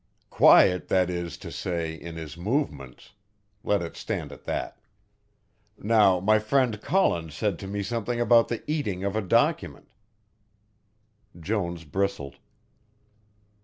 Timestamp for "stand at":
3.95-4.45